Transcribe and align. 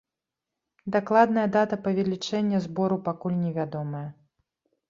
Дакладная 0.95 1.43
дата 1.57 1.75
павелічэння 1.87 2.63
збору 2.67 2.97
пакуль 3.09 3.39
невядомая. 3.45 4.07